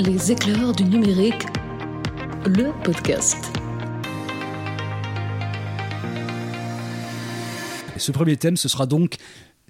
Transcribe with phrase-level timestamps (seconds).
[0.00, 1.44] Les éclaireurs du numérique,
[2.46, 3.36] le podcast.
[7.98, 9.16] ce premier thème, ce sera donc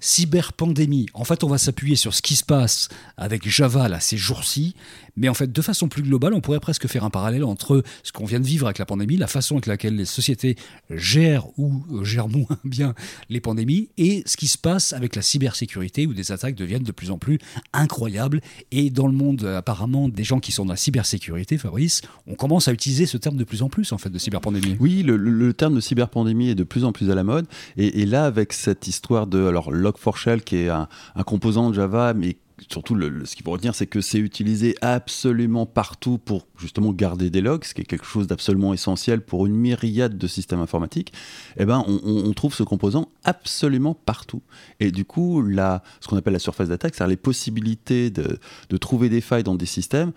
[0.01, 1.05] cyberpandémie.
[1.13, 4.75] En fait, on va s'appuyer sur ce qui se passe avec Java là ces jours-ci,
[5.15, 8.11] mais en fait, de façon plus globale, on pourrait presque faire un parallèle entre ce
[8.11, 10.55] qu'on vient de vivre avec la pandémie, la façon avec laquelle les sociétés
[10.89, 12.93] gèrent ou gèrent moins bien
[13.29, 16.91] les pandémies, et ce qui se passe avec la cybersécurité, où des attaques deviennent de
[16.91, 17.39] plus en plus
[17.73, 18.41] incroyables.
[18.71, 22.67] Et dans le monde, apparemment, des gens qui sont dans la cybersécurité, Fabrice, on commence
[22.67, 24.77] à utiliser ce terme de plus en plus, en fait, de cyberpandémie.
[24.79, 27.45] Oui, le, terme de cyberpandémie est de plus en plus à la mode.
[27.77, 30.87] Et, là, avec cette histoire de alors Log4Shell, qui est un,
[31.25, 32.37] composant de Java, mais
[32.69, 37.41] surtout, ce qu'il faut retenir, c'est que c'est utilisé absolument partout pour justement garder des
[37.41, 41.13] logs, ce qui est quelque chose d'absolument essentiel pour une myriade de systèmes informatiques.
[41.57, 44.41] Eh ben, on, trouve ce composant absolument partout.
[44.79, 48.37] Et du coup, la, ce qu'on appelle la surface d'attaque, c'est-à-dire les possibilités de,
[48.77, 50.11] trouver des failles dans des systèmes,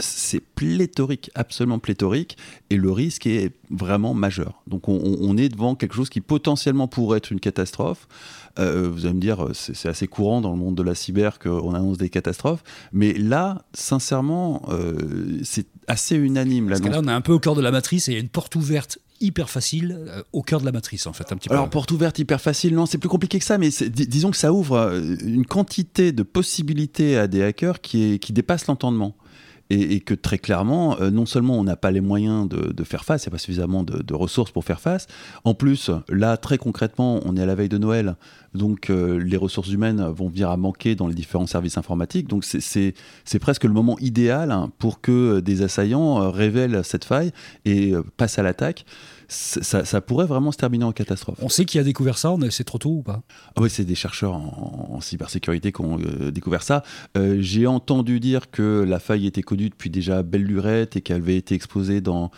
[0.00, 2.36] c'est pléthorique, absolument pléthorique,
[2.70, 4.62] et le risque est vraiment majeur.
[4.66, 8.06] Donc on, on, est devant quelque chose qui potentiellement pourrait être une catastrophe,
[8.58, 11.74] euh, vous allez me dire, c'est assez courant dans le monde de la cyber qu'on
[11.74, 16.68] annonce des catastrophes, mais là, sincèrement, euh, c'est assez unanime.
[16.68, 18.18] Parce que là, on est un peu au cœur de la matrice et il y
[18.18, 21.36] a une porte ouverte hyper facile euh, au cœur de la matrice en fait un
[21.36, 21.54] petit peu.
[21.54, 24.52] Alors porte ouverte hyper facile non c'est plus compliqué que ça mais disons que ça
[24.52, 24.76] ouvre
[25.24, 29.16] une quantité de possibilités à des hackers qui, est, qui dépasse l'entendement
[29.70, 33.24] et, que très clairement, euh, non seulement on n'a pas les moyens de, faire face,
[33.24, 35.06] il n'y a pas suffisamment de, ressources pour faire face,
[35.44, 38.16] en plus, là, très concrètement, on est à la veille de Noël,
[38.54, 42.44] donc euh, les ressources humaines vont venir à manquer dans les différents services informatiques, donc
[42.44, 47.32] c'est presque le moment idéal hein, pour que des assaillants euh, révèlent cette faille
[47.64, 48.84] et passent à l'attaque
[49.28, 51.38] ça, pourrait vraiment se terminer en catastrophe.
[51.42, 53.20] On sait qui a découvert ça, c'est trop tôt ou pas?
[53.56, 56.82] Ah Oui, c'est des chercheurs en, cybersécurité qui ont euh, découvert ça.
[57.16, 61.18] Euh, j'ai entendu dire que la faille était connue depuis déjà belle lurette et qu'elle
[61.18, 62.30] avait été exposée dans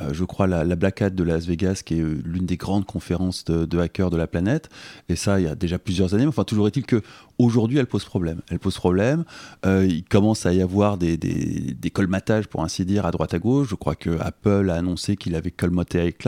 [0.00, 3.44] euh, je crois, la, Black Hat de Las Vegas, qui est l'une des grandes conférences
[3.44, 4.68] de, hackers de la planète.
[5.08, 6.26] Et ça, il y a déjà plusieurs années.
[6.26, 7.02] enfin, toujours est-il que
[7.38, 8.40] aujourd'hui, elle pose problème.
[8.48, 9.24] Elle pose problème.
[9.64, 13.68] Il commence à y avoir des, des, colmatages, pour ainsi dire, à droite à gauche.
[13.70, 16.22] Je crois que Apple a annoncé qu'il avait colmaté avec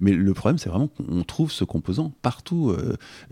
[0.00, 2.74] Mais le problème, c'est vraiment qu'on trouve ce composant partout.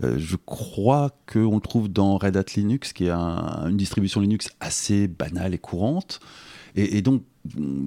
[0.01, 5.07] je crois qu'on le trouve dans Red Hat Linux, qui est une distribution Linux assez
[5.07, 6.19] banale et courante.
[6.75, 7.23] Et, donc,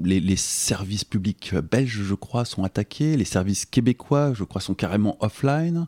[0.05, 3.17] les, services publics belges, je crois, sont attaqués.
[3.17, 5.87] Les services québécois, je crois, sont carrément offline.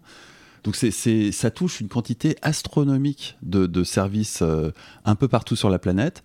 [0.65, 4.71] Donc ça touche une quantité astronomique de, services euh,
[5.05, 6.23] un peu partout sur la planète.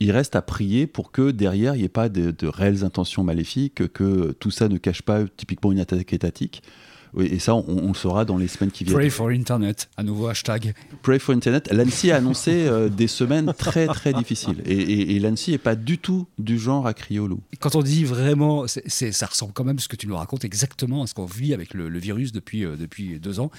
[0.00, 3.22] Il reste à prier pour que derrière, il n'y ait pas de, de, réelles intentions
[3.22, 6.62] maléfiques, que tout ça ne cache pas typiquement une attaque étatique.
[7.18, 8.96] Et ça, on, le saura dans les semaines qui viennent.
[8.96, 10.74] Pray for Internet, à nouveau hashtag.
[11.02, 11.68] Pray for Internet.
[11.72, 14.62] L'ANSI a annoncé euh, des semaines très très difficiles.
[14.64, 17.40] Et, l'ANSI n'est pas du tout du genre à crier au loup.
[17.58, 21.06] Quand on dit vraiment, ça ressemble quand même, ce que tu nous racontes, exactement à
[21.06, 23.50] ce qu'on vit avec le, virus depuis, euh, depuis deux ans.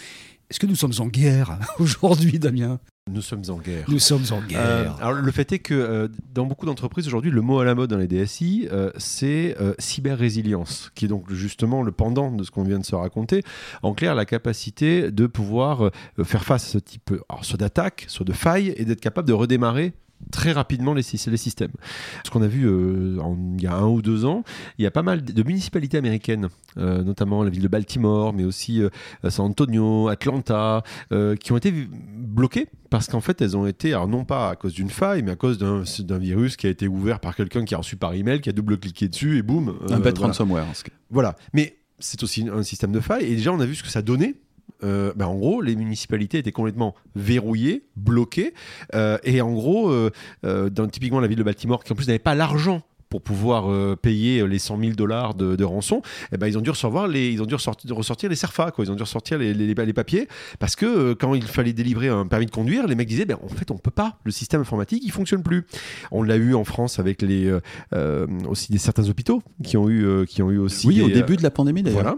[0.49, 2.79] Est-ce que nous sommes en guerre aujourd'hui, Damien?
[3.09, 3.85] Nous sommes en guerre.
[3.87, 4.59] Nous sommes en guerre.
[4.59, 7.73] Euh, alors le fait est que euh, dans beaucoup d'entreprises aujourd'hui, le mot à la
[7.73, 12.51] mode dans les DSI, euh, c'est cyber-résilience, qui est donc justement le pendant de ce
[12.51, 13.43] qu'on vient de se raconter.
[13.81, 15.89] En clair, la capacité de pouvoir
[16.23, 19.93] faire face à ce type, soit d'attaque, soit de faille, et d'être capable de redémarrer
[20.31, 21.71] très rapidement les, les systèmes.
[22.25, 23.19] Ce qu'on a vu euh,
[23.57, 24.43] il y a un ou deux ans,
[24.77, 28.43] il y a pas mal de municipalités américaines, euh, notamment la ville de Baltimore, mais
[28.43, 28.89] aussi euh,
[29.29, 30.83] San Antonio, Atlanta,
[31.39, 34.73] qui ont été bloquées parce qu'en fait elles ont été, alors non pas à cause
[34.73, 37.77] d'une faille, mais à cause d'un virus qui a été ouvert par quelqu'un qui a
[37.77, 39.77] reçu par email, qui a double-cliqué dessus et boum.
[39.89, 40.65] un bête ransomware.
[41.09, 43.89] Voilà, mais c'est aussi un système de faille et déjà on a vu ce que
[43.89, 44.35] ça donnait
[44.83, 48.53] euh, ben, en gros, les municipalités étaient complètement verrouillées, bloquées.
[48.95, 50.09] Euh, et en gros, euh,
[50.69, 53.97] dans typiquement la ville de Baltimore, qui en plus n'avait pas l'argent pour pouvoir euh,
[53.97, 56.01] payer les 100 000 dollars de, rançon,
[56.31, 58.85] eh ben, ils ont dû recevoir les, ils ont dû ressortir, ressortir les CERFA, quoi.
[58.85, 60.29] Ils ont dû ressortir les, les, les papiers
[60.59, 63.37] parce que euh, quand il fallait délivrer un permis de conduire, les mecs disaient, ben,
[63.43, 64.17] en fait, on peut pas.
[64.23, 65.65] Le système informatique, il fonctionne plus.
[66.11, 67.53] On l'a eu en France avec les,
[67.93, 70.87] euh, aussi des certains hôpitaux qui ont eu, qui ont eu aussi.
[70.87, 72.01] Oui, au début de la pandémie d'ailleurs.
[72.01, 72.17] Voilà.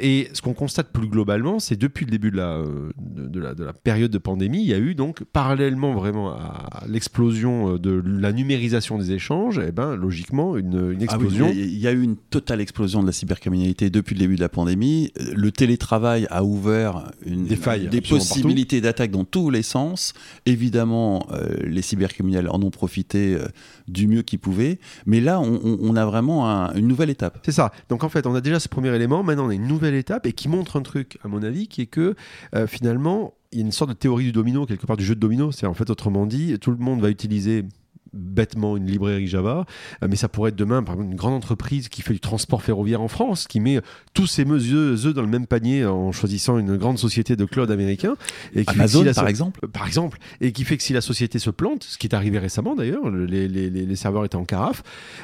[0.00, 2.64] Et ce qu'on constate plus globalement, c'est depuis le début de la,
[2.98, 6.82] de, la, de la période de pandémie, il y a eu donc parallèlement vraiment à
[6.88, 11.18] l'explosion de la numérisation des échanges, et eh ben logiquement une, une ah
[11.52, 14.48] il y, a eu une totale explosion de la cybercriminalité depuis le début de la
[14.48, 15.12] pandémie.
[15.34, 20.14] Le télétravail a ouvert une, des failles, des possibilités d'attaque dans tous les sens.
[20.46, 23.46] Évidemment, euh, les cybercriminels en ont profité euh,
[23.88, 24.78] du mieux qu'ils pouvaient.
[25.06, 27.38] Mais là, on, a vraiment une nouvelle étape.
[27.44, 27.72] C'est ça.
[27.88, 29.22] Donc en fait, on a déjà ce premier élément.
[29.22, 31.82] Maintenant, on a une nouvelle étape et qui montre un truc, à mon avis, qui
[31.82, 32.14] est que
[32.54, 35.14] euh, finalement, il y a une sorte de théorie du domino, quelque part du jeu
[35.14, 35.52] de domino.
[35.52, 37.64] C'est en fait, autrement dit, tout le monde va utiliser
[38.12, 39.64] bêtement une librairie Java,
[40.02, 42.62] euh, mais ça pourrait être demain, par exemple, une grande entreprise qui fait du transport
[42.62, 43.80] ferroviaire en France, qui met
[44.14, 48.14] tous ses œufs dans le même panier en choisissant une grande société de cloud américain.
[48.54, 50.18] Et qui Amazon, par exemple Par exemple.
[50.40, 53.10] Et qui fait que si la société se plante, ce qui est arrivé récemment d'ailleurs,
[53.10, 54.82] les, les, les, serveurs étaient en carafe,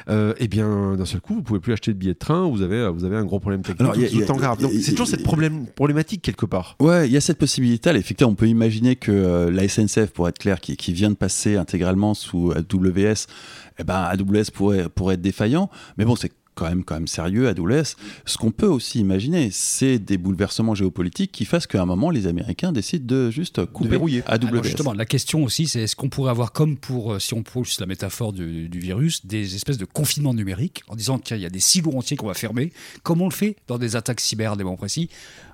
[0.09, 2.61] euh, eh bien, d'un seul coup, vous pouvez plus acheter de billets de train, vous
[2.61, 3.91] avez, vous avez un gros problème technique.
[4.81, 6.75] c'est toujours cette problème, problématique quelque part.
[6.79, 7.89] Ouais, il y a cette possibilité.
[7.91, 11.15] Effectivement, on peut imaginer que euh, la SNCF, pour être clair, qui, qui vient de
[11.15, 12.53] passer intégralement sous
[12.87, 13.27] AWS,
[13.77, 15.69] eh ben, AWS pourrait, pourrait être défaillant.
[15.97, 17.95] Mais bon, c'est quand même, quand même sérieux, AWS.
[18.25, 22.27] Ce qu'on peut aussi imaginer, c'est des bouleversements géopolitiques qui fassent qu'à un moment, les
[22.27, 24.63] Américains décident de juste couper de AWS.
[24.63, 27.79] justement, la question aussi, c'est est-ce qu'on pourrait avoir, comme pour, euh, si on pousse
[27.79, 31.49] la métaphore du, du, virus, des espèces de confinement numérique en disant qu'il y a
[31.49, 32.73] des silos entiers qu'on va fermer,
[33.03, 35.09] comme on le fait dans des attaques cyber des moments précis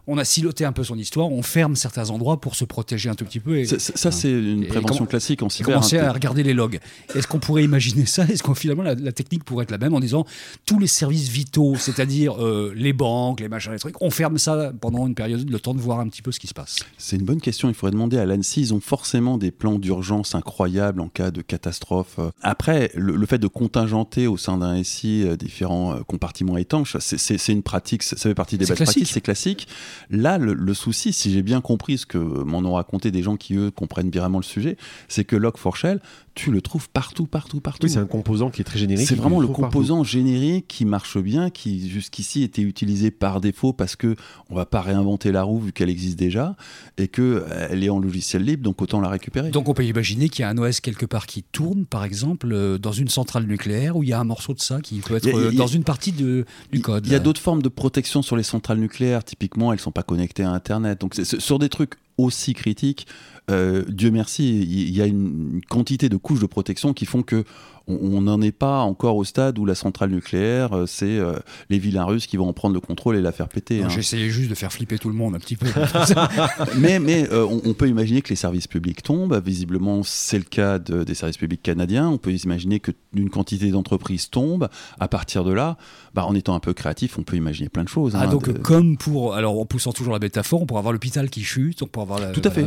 [0.07, 3.15] on a siloté un peu son histoire, on ferme certains endroits pour se protéger un
[3.15, 3.57] tout petit peu.
[3.57, 5.73] Et, ça, c'est une prévention classique en cyber.
[5.73, 6.79] Commencer à regarder les logs.
[7.15, 8.25] Est-ce qu'on pourrait imaginer ça?
[8.25, 10.25] Est-ce qu'on finalement la, technique pourrait être la même en disant
[10.65, 14.71] tous les services vitaux, c'est-à-dire euh, les banques, les machins, les trucs, on ferme ça
[14.79, 17.17] pendant une période, le temps de voir un petit peu ce qui se passe C'est
[17.17, 17.69] une bonne question.
[17.69, 18.61] Il faudrait demander à l'ANSI.
[18.61, 22.19] Ils ont forcément des plans d'urgence incroyables en cas de catastrophe.
[22.41, 27.51] Après, le, fait de contingenter au sein d'un SI euh, différents euh, compartiments étanches, c'est
[27.51, 28.03] une pratique.
[28.03, 29.07] Ça fait partie des belles pratiques.
[29.07, 29.67] C'est classique.
[30.09, 33.55] Là, le, souci, si j'ai bien compris ce que m'en ont raconté des gens qui,
[33.55, 34.77] eux, comprennent vraiment le sujet,
[35.07, 35.99] c'est que Log4Shell,
[36.35, 37.87] tu le trouves partout, partout, partout.
[37.87, 39.07] Oui, c'est un composant qui est très générique.
[39.07, 43.95] C'est vraiment le composant générique qui marche bien, qui jusqu'ici était utilisé par défaut parce
[43.95, 44.17] que
[44.49, 46.57] on va pas réinventer la roue vu qu'elle existe déjà
[46.97, 49.51] et que euh, elle est en logiciel libre, donc autant la récupérer.
[49.51, 52.49] Donc on peut imaginer qu'il y a un OS quelque part qui tourne, par exemple,
[52.51, 55.15] euh, dans une centrale nucléaire où il y a un morceau de ça qui peut
[55.15, 56.43] être euh, dans une partie de,
[56.73, 57.07] du code.
[57.07, 59.23] Il y a d'autres formes de protection sur les centrales nucléaires.
[59.23, 60.99] Typiquement, elles sont pas connectées à Internet.
[60.99, 63.07] Donc c'est sur des trucs aussi critiques,
[63.49, 67.43] Dieu merci, il y a une quantité de couches de protection qui font que
[67.87, 71.33] on n'en est pas encore au stade où la centrale nucléaire, euh, c'est euh,
[71.69, 73.83] les vilains russes qui vont en prendre le contrôle et la faire péter.
[73.83, 73.89] Hein.
[73.89, 75.67] J'essayais juste de faire flipper tout le monde un petit peu.
[76.77, 79.39] mais mais euh, on, peut imaginer que les services publics tombent.
[79.43, 82.09] Visiblement, c'est le cas des services publics canadiens.
[82.09, 84.67] On peut imaginer que une quantité d'entreprises tombe.
[84.99, 85.77] À partir de là,
[86.13, 88.13] bah, en étant un peu créatif, on peut imaginer plein de choses.
[88.15, 89.35] Ah, hein, donc, comme pour.
[89.35, 91.83] Alors, en poussant toujours la métaphore, on pourrait avoir l'hôpital qui chute.
[91.83, 92.65] On avoir Tout à fait.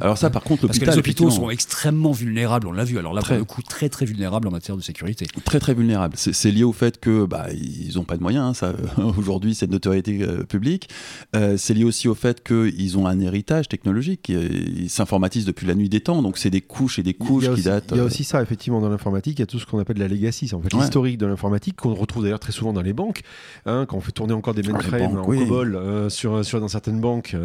[0.00, 0.86] Alors, ça, par contre, l'hôpital.
[0.86, 2.98] Parce que les hôpitaux sont extrêmement vulnérables, on l'a vu.
[2.98, 5.26] Alors là, pour le coup, très très vulnérables en matière de sécurité.
[5.44, 6.14] Très très vulnérable.
[6.16, 8.44] C'est lié au fait que bah, ils n'ont pas de moyens.
[8.44, 8.72] Hein, ça
[9.16, 10.88] aujourd'hui c'est une notoriété euh, publique.
[11.36, 14.28] Euh, c'est lié aussi au fait qu'ils ont un héritage technologique.
[14.28, 16.22] Ils s'informatisent depuis la nuit des temps.
[16.22, 17.90] Donc c'est des couches et des couches qui datent.
[17.90, 19.38] Il y a euh, aussi ça effectivement dans l'informatique.
[19.38, 20.50] Il y a tout ce qu'on appelle la legacy.
[20.54, 23.20] En fait l'historique de l'informatique qu'on retrouve d'ailleurs très souvent dans les banques.
[23.66, 27.36] Hein, quand on fait tourner encore des mainframes en COBOL sur, sur dans certaines banques,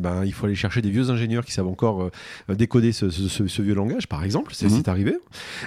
[0.00, 2.10] ben, il faut aller chercher des vieux ingénieurs qui savent encore
[2.48, 4.52] décoder ce, ce, vieux langage, par exemple.
[4.54, 4.82] C'est mhm.
[4.86, 5.16] arrivé.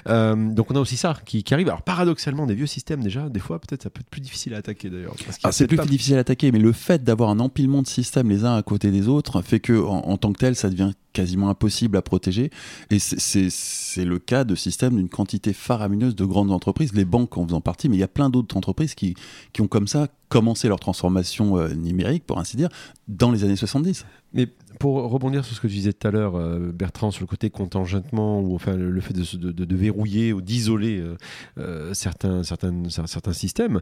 [0.06, 1.68] donc on a aussi ça qui, qui, arrive.
[1.68, 4.58] Alors paradoxalement, des vieux systèmes déjà, des fois peut-être ça peut être plus difficile à
[4.58, 5.16] attaquer d'ailleurs.
[5.44, 8.46] Ah, c'est plus difficile à attaquer, mais le fait d'avoir un empilement de systèmes les
[8.46, 11.98] uns à côté des autres fait que en, tant que tel, ça devient quasiment impossible
[11.98, 12.50] à protéger.
[12.90, 17.46] Et c'est le cas de systèmes d'une quantité faramineuse de grandes entreprises, les banques en
[17.46, 19.16] faisant partie, mais il y a plein d'autres entreprises qui,
[19.54, 22.70] qui ont comme ça commencé leur transformation euh, numérique, pour ainsi dire,
[23.08, 24.06] dans les années 70.
[24.34, 24.48] Mais
[24.80, 27.50] pour rebondir sur ce que tu disais tout à l'heure, euh, Bertrand, sur le côté
[27.50, 31.16] contingentement, ou enfin le, fait de, de, verrouiller ou d'isoler euh,
[31.58, 33.82] euh, certains, certains, certains systèmes,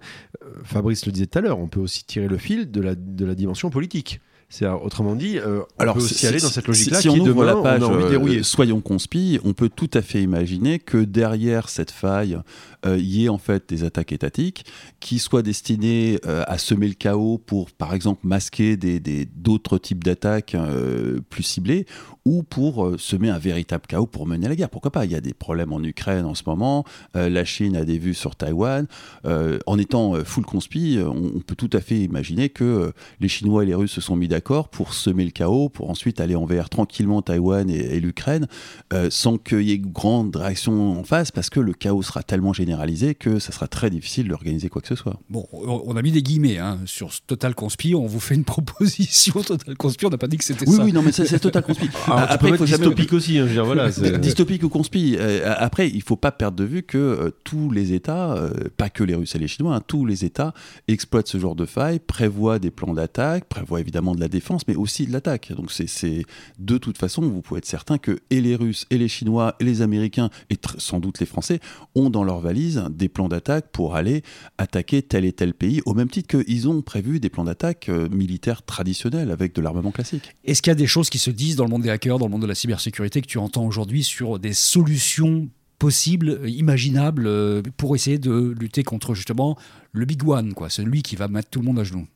[0.64, 3.26] Fabrice le disait tout à l'heure, on peut aussi tirer le fil de la, de
[3.26, 4.22] la dimension politique.
[4.52, 7.00] C'est autrement dit, on Alors, peut aussi aller dans cette logique-là.
[7.00, 7.82] Si, on ouvre la page,
[8.44, 12.38] soyons conspis, on peut tout à fait imaginer que derrière cette faille,
[12.86, 14.66] il y ait en fait des attaques étatiques
[15.00, 20.58] qui soient destinées à semer le chaos pour, par exemple, masquer d'autres des, types d'attaques
[21.30, 21.86] plus ciblées,
[22.26, 24.70] ou pour euh, semer un véritable chaos pour mener la guerre.
[24.70, 25.06] Pourquoi pas?
[25.06, 26.86] Il y a des problèmes en Ukraine en ce moment,
[27.16, 28.88] euh, la Chine a des vues sur Taïwan.
[29.26, 33.66] Euh, en étant full conspi, on, peut tout à fait imaginer que les Chinois et
[33.66, 37.22] les Russes se sont mis d'accord pour semer le chaos, pour ensuite aller envers tranquillement
[37.22, 38.48] Taïwan et, l'Ukraine,
[39.10, 43.16] sans qu'il y ait grande réaction en face, parce que le chaos sera tellement généralisé
[43.16, 45.20] que ça sera très difficile d'organiser quoi que ce soit.
[45.30, 49.42] Bon, on a mis des guillemets hein, sur Total Conspi, on vous fait une proposition
[49.42, 50.72] Total Conspi, on n'a pas dit que c'était ça.
[50.72, 51.90] Oui, oui, non, mais c'est Total Conspi.
[52.12, 53.38] Ah, après, il faut dystopique aussi.
[53.38, 55.16] Hein, voilà, dystopique ou conspi.
[55.20, 58.90] Euh, après, il faut pas perdre de vue que euh, tous les États, euh, pas
[58.90, 60.54] que les Russes et les Chinois, hein, tous les États
[60.88, 64.76] exploitent ce genre de failles, prévoient des plans d'attaque, prévoient évidemment de la défense, mais
[64.76, 65.54] aussi de l'attaque.
[65.56, 66.26] Donc c'est
[66.60, 69.64] de toute façon, vous pouvez être certain que et les Russes, et les Chinois, et
[69.64, 71.60] les Américains, et sans doute les Français,
[71.96, 74.24] ont dans leur valise des plans d'attaque pour aller
[74.58, 78.64] attaquer tel et tel pays, au même titre qu'ils ont prévu des plans d'attaque militaires
[78.64, 80.36] traditionnels avec de l'armement classique.
[80.44, 82.32] Est-ce qu'il y a des choses qui se disent dans le monde des dans le
[82.32, 87.96] monde de la cybersécurité que tu entends aujourd'hui sur des solutions possibles, imaginables, euh, pour
[87.96, 89.58] essayer de lutter contre justement
[89.92, 92.08] le big one, quoi, celui qui va mettre tout le monde à genoux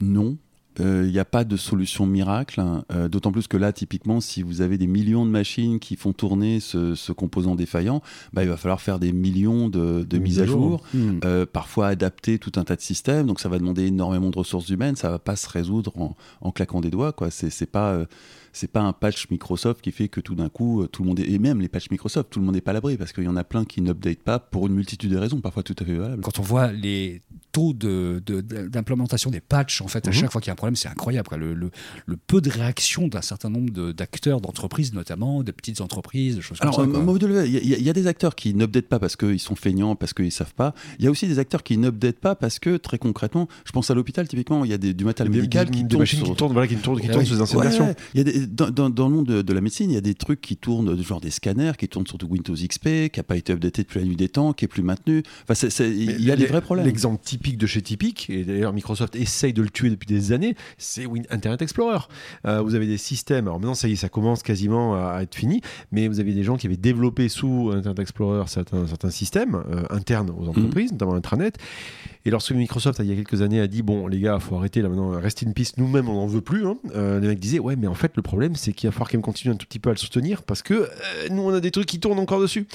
[0.00, 0.36] Non,
[0.78, 2.84] il n'y a pas de solution miracle, hein.
[3.10, 6.60] d'autant plus que là, typiquement, si vous avez des millions de machines qui font tourner
[6.60, 8.00] ce, composant défaillant,
[8.32, 11.44] bah, il va falloir faire des millions de, mises à jour, hmm.
[11.52, 14.96] parfois adapter tout un tas de systèmes, donc ça va demander énormément de ressources humaines,
[14.96, 17.12] ça ne va pas se résoudre en, en claquant des doigts.
[17.12, 17.30] Quoi.
[17.30, 18.06] C'est, pas
[18.52, 21.20] c'est pas un patch Microsoft qui fait que tout d'un coup, euh, tout le monde
[21.20, 23.24] est, et même les patchs Microsoft, tout le monde n'est pas à l'abri parce qu'il
[23.24, 25.84] y en a plein qui n'updatent pas pour une multitude de raisons, parfois tout à
[25.84, 26.22] fait valables.
[26.22, 30.16] Quand on voit les taux d'implémentation de, des patchs, en fait, à mhm.
[30.16, 31.28] chaque fois qu'il y a un problème, c'est incroyable.
[31.36, 36.42] Le, le, peu de réaction d'un certain nombre d'acteurs, d'entreprises notamment, des petites entreprises, des
[36.42, 36.82] choses comme ça.
[36.82, 40.12] Alors, il y, y, a des acteurs qui n'updatent pas parce qu'ils sont feignants, parce
[40.12, 40.74] qu'ils savent pas.
[40.98, 43.90] Il y a aussi des acteurs qui n'updatent pas parce que, très concrètement, je pense
[43.90, 46.76] à l'hôpital, typiquement, il y a du matériel médical qui, tourne qui tournent, voilà, qui
[46.76, 47.70] tournent, qui tournent sur les
[48.14, 50.14] Il y a des, dans, dans, le monde de, la médecine, il y a des
[50.14, 53.52] trucs qui tournent, genre des scanners, qui tournent sur Windows XP, qui n'a pas été
[53.52, 55.22] updaté depuis la nuit des temps, qui est plus maintenu.
[55.48, 56.86] Enfin, il y a des vrais problèmes.
[56.86, 60.54] L'exemple typique de chez Typique, et d'ailleurs Microsoft essaye de le tuer depuis des années,
[60.78, 62.00] c'est Internet Explorer.
[62.46, 65.34] Euh, vous avez des systèmes, alors maintenant ça y est, ça commence quasiment à, être
[65.34, 65.60] fini,
[65.92, 69.84] mais vous avez des gens qui avaient développé sous Internet Explorer certains, certains systèmes euh,
[69.90, 70.94] internes aux entreprises, mmh.
[70.94, 71.58] notamment Intranet.
[72.26, 74.56] Et lorsque Microsoft, il y a quelques années, a dit Bon, les gars, il faut
[74.56, 77.40] arrêter là maintenant, reste une piste, nous-mêmes, on n'en veut plus, hein, euh, les mecs
[77.40, 79.66] disaient Ouais, mais en fait, le problème, c'est qu'il va falloir quand même un tout
[79.66, 80.88] petit peu à le soutenir parce que euh,
[81.30, 82.66] nous, on a des trucs qui tournent encore dessus.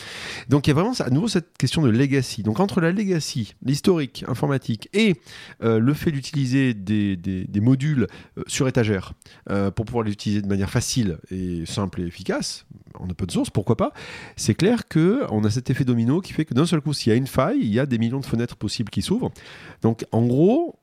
[0.49, 2.43] Donc, il y a vraiment à nouveau cette question de legacy.
[2.43, 5.15] Donc, entre la legacy, l'historique informatique et
[5.63, 8.07] euh, le fait d'utiliser des, modules
[8.47, 9.13] sur étagère
[9.75, 12.65] pour pouvoir les utiliser de manière facile et simple et efficace,
[12.99, 13.91] en open source, pourquoi pas,
[14.35, 17.13] c'est clair qu'on a cet effet domino qui fait que d'un seul coup, s'il y
[17.13, 19.31] a une faille, il y a des millions de fenêtres possibles qui s'ouvrent.
[19.81, 20.77] Donc en gros,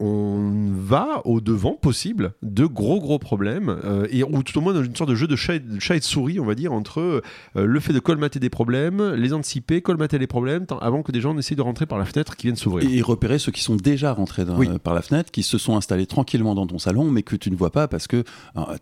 [0.00, 4.72] on va au devant possible de gros gros problèmes euh, et ou tout au moins
[4.72, 7.20] dans une sorte de jeu de chat, et, de souris on va dire entre euh,
[7.54, 11.34] le fait de colmater des problèmes les anticiper colmater les problèmes avant que des gens
[11.34, 12.88] n'essayent de rentrer par la fenêtre qui viennent s'ouvrir.
[12.88, 16.06] Et repérer ceux qui sont déjà rentrés euh, par la fenêtre qui se sont installés
[16.06, 18.22] tranquillement dans ton salon mais que tu ne vois pas parce que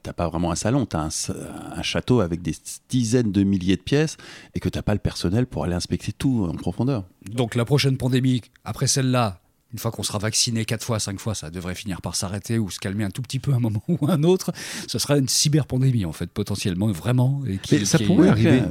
[0.03, 2.53] t'as pas vraiment un salon tu as un, château avec des
[2.91, 4.19] dizaines de milliers de pièces
[4.55, 7.05] et que t'as pas le personnel pour aller inspecter tout en profondeur.
[7.31, 9.41] Donc la prochaine pandémie après celle-là
[9.77, 12.71] une fois qu'on sera vacciné quatre fois, cinq fois, ça devrait finir par s'arrêter ou
[12.71, 14.51] se calmer un tout petit peu un moment ou un autre.
[14.89, 17.43] Ce sera une cyberpandémie, en fait, potentiellement, vraiment.
[17.47, 18.63] Et mais ça pourrait arriver.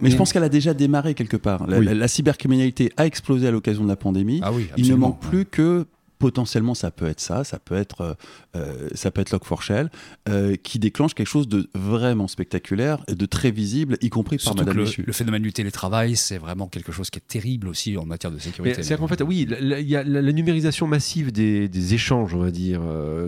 [0.00, 1.66] mais, je pense qu'elle a déjà démarré quelque part.
[1.66, 4.40] La, cybercriminalité a explosé à l'occasion de la pandémie.
[4.44, 5.86] Ah Il ne manque plus que
[6.18, 8.14] potentiellement ça peut être ça, ça peut être, euh,
[8.56, 9.90] euh, ça peut être Log4Shell,
[10.28, 14.56] euh, qui déclenche quelque chose de vraiment spectaculaire et de très visible, y compris par
[14.56, 18.04] Madame le, le, phénomène du télétravail, c'est vraiment quelque chose qui est terrible aussi en
[18.04, 18.82] matière de sécurité.
[18.82, 22.50] C'est qu'en fait, oui, il y a la, numérisation massive des, des, échanges, on va
[22.50, 22.80] dire,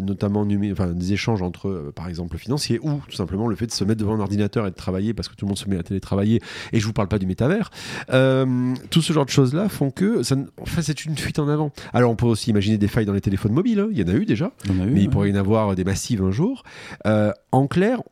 [0.02, 3.84] notamment enfin, des échanges entre, par exemple, financiers, ou tout simplement le fait de se
[3.84, 5.82] mettre devant un ordinateur et de travailler parce que tout le monde se met à
[5.82, 6.40] télétravailler,
[6.72, 7.70] et je vous parle pas du métavers.
[8.08, 11.72] tout ce genre de choses-là font que, ça, en fait, c'est une fuite en avant.
[11.92, 13.88] Alors on peut aussi imaginer des failles dans les téléphones mobiles, hein.
[13.92, 16.32] il y en a eu déjà, mais il pourrait y en avoir des massives un
[16.32, 16.64] jour.
[17.06, 18.02] Euh, en clair,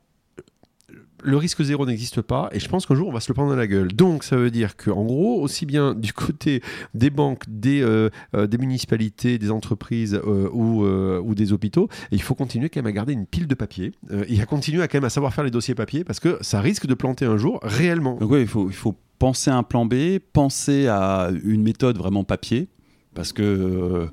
[1.24, 3.50] le risque zéro n'existe pas et je pense qu'un jour on va se le prendre
[3.50, 3.88] dans la gueule.
[3.88, 6.62] Donc ça veut dire qu'en gros, aussi bien du côté
[6.94, 10.20] des banques, des, euh, euh, des municipalités, des entreprises
[10.52, 13.92] ou, ou, des hôpitaux, il faut continuer quand même à garder une pile de papier
[14.28, 16.60] et à continuer à quand même à savoir faire les dossiers papier parce que ça
[16.60, 18.16] risque de planter un jour réellement.
[18.16, 21.96] Donc oui, il faut, il faut penser à un plan B, penser à une méthode
[21.98, 22.68] vraiment papier
[23.14, 24.08] parce que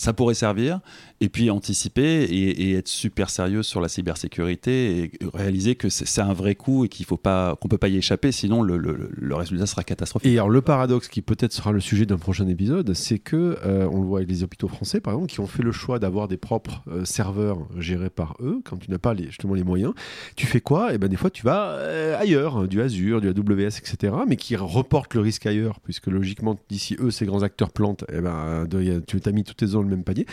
[0.00, 0.80] ça pourrait servir
[1.20, 6.32] et puis anticiper et, être super sérieux sur la cybersécurité et réaliser que c'est un
[6.32, 9.84] vrai coup et qu'il faut pas qu'on peut pas y échapper sinon le, résultat sera
[9.84, 10.30] catastrophique.
[10.30, 13.86] Et alors le paradoxe qui peut-être sera le sujet d'un prochain épisode, c'est que euh,
[13.92, 16.28] on le voit avec les hôpitaux français par exemple qui ont fait le choix d'avoir
[16.28, 19.92] des propres euh, serveurs gérés par eux quand tu n'as pas les, justement les moyens.
[20.34, 20.92] Tu fais quoi?
[20.92, 24.14] Et eh ben des fois tu vas euh, ailleurs, du Azure, du AWS, etc.
[24.26, 28.16] Mais qui reportent le risque ailleurs puisque logiquement d'ici eux ces grands acteurs plantent, et
[28.16, 28.66] eh ben
[29.06, 30.26] tu as mis toutes tes zones le même panier.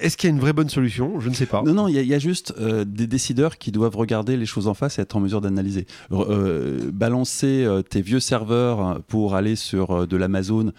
[0.00, 1.20] Est-ce qu'il y a une vraie bonne solution?
[1.20, 1.62] Je ne sais pas.
[1.62, 4.74] Non, non, il y, a juste euh, des décideurs qui doivent regarder les choses en
[4.74, 5.86] face et être en mesure d'analyser.
[6.10, 10.72] Euh, balancer euh, tes vieux serveurs pour aller sur de l'Amazon,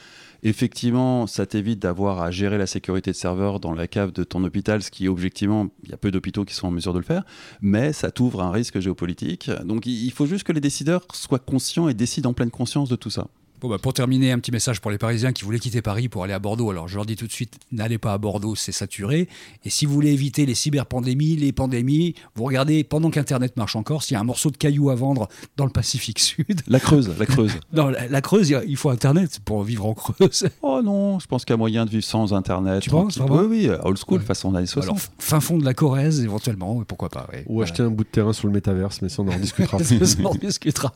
[0.43, 4.43] effectivement, ça t'évite d'avoir à gérer la sécurité de serveurs dans la cave de ton
[4.43, 7.05] hôpital, ce qui, objectivement, il y a peu d'hôpitaux qui sont en mesure de le
[7.05, 7.23] faire,
[7.61, 9.49] mais ça t'ouvre un risque géopolitique.
[9.63, 12.97] Donc il faut juste que les décideurs soient conscients et décident en pleine conscience de
[12.97, 13.27] tout ça.
[13.61, 16.23] Bon, bah, pour terminer, un petit message pour les Parisiens qui voulaient quitter Paris pour
[16.23, 16.71] aller à Bordeaux.
[16.71, 19.27] Alors, je leur dis tout de suite, n'allez pas à Bordeaux, c'est saturé.
[19.63, 24.01] Et si vous voulez éviter les cyberpandémies, les pandémies, vous regardez, pendant qu'Internet marche encore,
[24.01, 25.27] s'il y a un morceau de caillou à vendre
[25.57, 26.61] dans le Pacifique Sud.
[26.65, 27.51] La Creuse, la Creuse.
[27.73, 30.47] non, la, Creuse, il faut Internet pour vivre en Creuse.
[30.63, 32.81] Oh non, je pense qu'il y a moyen de vivre sans Internet.
[32.81, 34.89] Tu penses Oui, oui, old school, façon années 60.
[34.89, 37.27] Alors, fin fond de la Corrèze, éventuellement, pourquoi pas.
[37.47, 39.77] Ou acheter un bout de terrain sur le métaverse, mais ça, on en discutera.
[40.23, 40.93] on en discutera.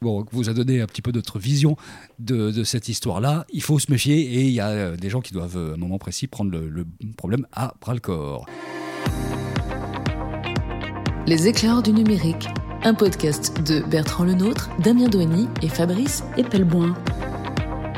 [0.00, 1.76] Bon, vous a donné un petit peu notre vision
[2.18, 5.32] de, cette histoire-là, il faut se méfier et il y a euh, des gens qui
[5.32, 6.86] doivent, euh, à un moment précis, prendre le,
[7.16, 8.46] problème à bras le corps.
[11.26, 12.48] Les éclairs du numérique,
[12.82, 16.94] un podcast de Bertrand Lenôtre, Damien Douany et Fabrice Epelboin.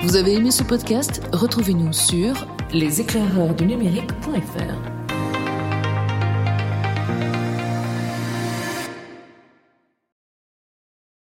[0.02, 1.22] Vous avez aimé ce podcast?
[1.32, 4.99] Retrouvez-nous sur leséclaireursdunumérique.fr.